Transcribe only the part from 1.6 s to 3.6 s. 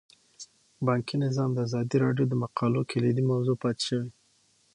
ازادي راډیو د مقالو کلیدي موضوع